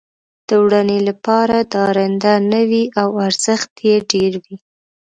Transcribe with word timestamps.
د 0.47 0.49
وړنې 0.63 0.99
لپاره 1.09 1.57
درانده 1.73 2.33
نه 2.51 2.61
وي 2.69 2.83
او 3.01 3.09
ارزښت 3.27 3.71
یې 3.87 3.95
ډېر 4.11 4.33
وي. 4.43 4.57